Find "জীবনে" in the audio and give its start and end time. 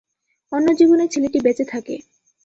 0.79-1.05